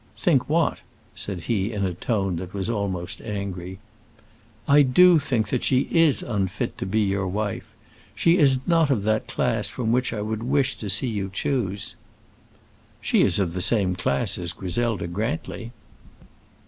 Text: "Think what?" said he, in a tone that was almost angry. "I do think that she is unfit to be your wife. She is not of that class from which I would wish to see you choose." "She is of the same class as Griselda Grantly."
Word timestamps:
"Think 0.17 0.49
what?" 0.49 0.79
said 1.13 1.41
he, 1.41 1.71
in 1.71 1.85
a 1.85 1.93
tone 1.93 2.37
that 2.37 2.55
was 2.55 2.71
almost 2.71 3.21
angry. 3.21 3.77
"I 4.67 4.81
do 4.81 5.19
think 5.19 5.49
that 5.49 5.63
she 5.63 5.81
is 5.91 6.23
unfit 6.23 6.75
to 6.79 6.87
be 6.87 7.01
your 7.01 7.27
wife. 7.27 7.67
She 8.15 8.39
is 8.39 8.61
not 8.67 8.89
of 8.89 9.03
that 9.03 9.27
class 9.27 9.69
from 9.69 9.91
which 9.91 10.11
I 10.11 10.21
would 10.23 10.41
wish 10.41 10.73
to 10.77 10.89
see 10.89 11.05
you 11.07 11.29
choose." 11.31 11.93
"She 12.99 13.21
is 13.21 13.37
of 13.37 13.53
the 13.53 13.61
same 13.61 13.95
class 13.95 14.39
as 14.39 14.53
Griselda 14.53 15.05
Grantly." 15.05 15.71